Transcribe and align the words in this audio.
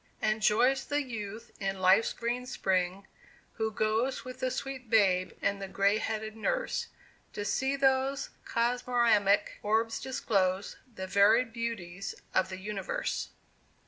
And 0.19 0.41
joys 0.41 0.83
the 0.83 1.03
youth 1.03 1.51
in 1.59 1.77
life's 1.77 2.11
green 2.11 2.47
spring, 2.47 3.05
who 3.57 3.69
goes 3.69 4.25
With 4.25 4.39
the 4.39 4.49
sweet 4.49 4.89
babe 4.89 5.33
and 5.43 5.61
the 5.61 5.67
gray 5.67 5.99
headed 5.99 6.35
nurse, 6.35 6.87
To 7.33 7.45
see 7.45 7.75
those 7.75 8.31
Cosmoramic 8.43 9.59
orbs 9.61 9.99
disclose 9.99 10.75
The 10.95 11.05
varied 11.05 11.53
beauties 11.53 12.15
of 12.33 12.49
the 12.49 12.57
universe. 12.57 13.29